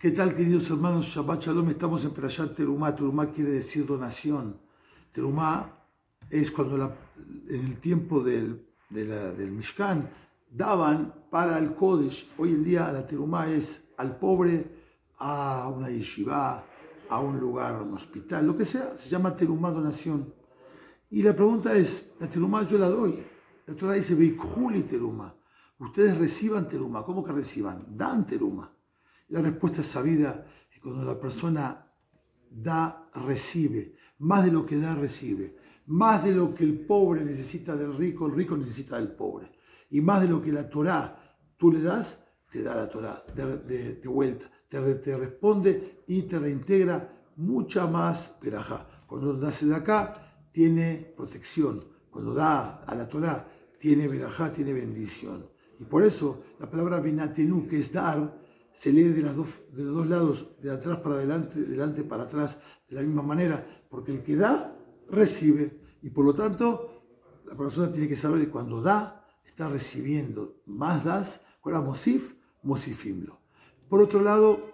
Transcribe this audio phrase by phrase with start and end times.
[0.00, 1.08] ¿Qué tal, queridos hermanos?
[1.08, 2.96] Shabbat Shalom, estamos en Perashat Terumá.
[2.96, 4.58] Terumá quiere decir donación.
[5.12, 5.84] Terumá
[6.30, 6.96] es cuando
[7.50, 10.08] en el tiempo del, del Mishkan
[10.50, 12.30] daban para el Kodesh.
[12.38, 14.74] Hoy en día la Terumá es al pobre,
[15.18, 16.64] a una yeshiva,
[17.10, 20.32] a un lugar, un hospital, lo que sea, se llama Terumá donación.
[21.10, 23.22] Y la pregunta es, la Terumá yo la doy.
[23.66, 25.36] La Torah dice, Juli Terumá.
[25.78, 27.04] Ustedes reciban Terumá.
[27.04, 27.84] ¿Cómo que reciban?
[27.86, 28.79] Dan Terumá.
[29.30, 31.86] La respuesta es sabida que cuando la persona
[32.50, 33.96] da, recibe.
[34.18, 35.56] Más de lo que da, recibe.
[35.86, 39.50] Más de lo que el pobre necesita del rico, el rico necesita del pobre.
[39.90, 41.16] Y más de lo que la Torah
[41.56, 44.50] tú le das, te da la Torah de, vuelta.
[44.68, 49.04] Te, responde y te reintegra mucha más perajá.
[49.06, 51.84] Cuando das de acá, tiene protección.
[52.10, 55.46] Cuando da a la Torah, tiene verajá, tiene bendición.
[55.78, 58.40] Y por eso la palabra binatenu, que es dar,
[58.80, 62.02] se lee de, las dos, de los dos lados, de atrás para adelante, de adelante
[62.02, 64.74] para atrás, de la misma manera, porque el que da,
[65.10, 65.82] recibe.
[66.00, 67.02] Y por lo tanto,
[67.46, 70.62] la persona tiene que saber que cuando da, está recibiendo.
[70.64, 73.38] Más das, ahora mosif, mosifimlo.
[73.86, 74.72] Por otro lado,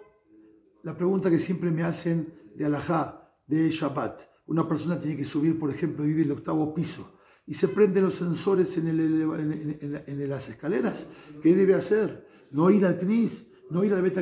[0.83, 4.21] la pregunta que siempre me hacen de alajá, de Shabbat.
[4.45, 8.15] Una persona tiene que subir, por ejemplo, vive el octavo piso y se prenden los
[8.15, 11.07] sensores en, el, en, las escaleras.
[11.43, 12.25] ¿Qué debe hacer?
[12.51, 14.21] No ir al CNIS, no ir al Beta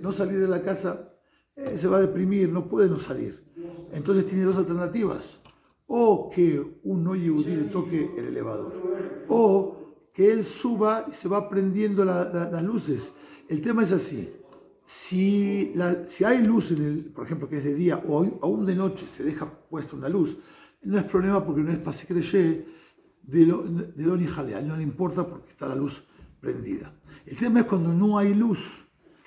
[0.00, 1.12] no salir de la casa,
[1.56, 3.42] eh, se va a deprimir, no puede no salir.
[3.92, 5.38] Entonces tiene dos alternativas.
[5.86, 8.74] O que un no le toque el elevador,
[9.28, 13.12] o que él suba y se va prendiendo las luces.
[13.48, 14.30] El tema es así.
[14.84, 15.74] Si,
[16.06, 19.06] si hay luz, en el, por ejemplo, que es de día o aún de noche,
[19.06, 20.36] se deja puesta una luz,
[20.82, 22.66] no es problema porque no es pasicreye
[23.22, 26.02] de lo, de lo no le importa porque está la luz
[26.40, 26.94] prendida.
[27.26, 28.86] El tema es cuando no hay luz.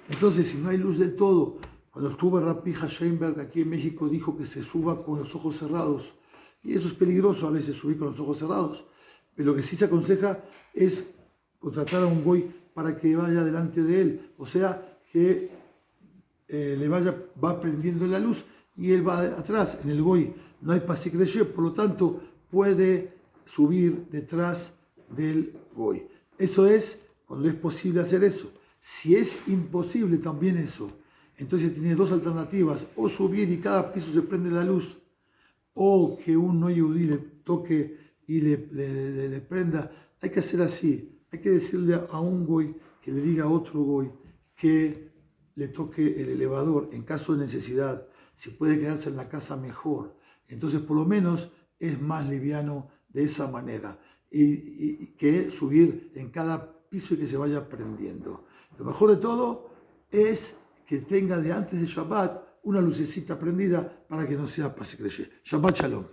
[0.09, 1.57] Entonces, si no hay luz del todo,
[1.91, 6.13] cuando estuvo Rapija Sheinberg aquí en México, dijo que se suba con los ojos cerrados.
[6.63, 8.85] Y eso es peligroso a veces subir con los ojos cerrados.
[9.35, 11.13] Pero lo que sí se aconseja es
[11.59, 14.31] contratar a un goy para que vaya delante de él.
[14.37, 15.49] O sea, que
[16.47, 18.45] eh, le vaya, va prendiendo la luz
[18.77, 19.79] y él va atrás.
[19.83, 23.13] En el goy no hay pasicreye, por lo tanto puede
[23.45, 24.73] subir detrás
[25.09, 26.07] del goy.
[26.37, 28.51] Eso es cuando es posible hacer eso.
[28.79, 30.91] Si es imposible también eso,
[31.37, 34.99] entonces tiene dos alternativas, o subir y cada piso se prende la luz,
[35.73, 37.97] o que un no yudí le toque
[38.27, 39.91] y le, le, prenda.
[40.21, 43.81] Hay que hacer así, hay que decirle a un goy que le diga a otro
[43.81, 44.11] goy
[44.55, 45.11] que
[45.55, 50.17] le toque el elevador en caso de necesidad, si puede quedarse en la casa mejor.
[50.47, 53.99] Entonces por lo menos es más liviano de esa manera
[54.31, 58.45] y, que subir en cada piso y que se vaya aprendiendo.
[58.77, 59.69] Lo mejor de todo
[60.09, 65.29] es que tenga de antes de Shabbat una lucecita prendida para que no sea pasecreye.
[65.43, 66.05] Shabbat Shalom.